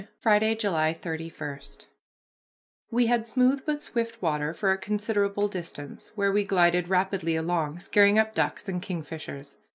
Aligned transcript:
IX 0.01 0.09
FRIDAY, 0.17 0.55
JULY 0.55 0.93
31 0.93 1.59
We 2.89 3.05
had 3.05 3.27
smooth 3.27 3.61
but 3.67 3.83
swift 3.83 4.19
water 4.19 4.51
for 4.51 4.71
a 4.71 4.77
considerable 4.79 5.47
distance, 5.47 6.09
where 6.15 6.31
we 6.31 6.43
glided 6.43 6.89
rapidly 6.89 7.35
along, 7.35 7.77
scaring 7.81 8.17
up 8.17 8.33
ducks 8.33 8.67
and 8.67 8.81
kingfishers. 8.81 9.59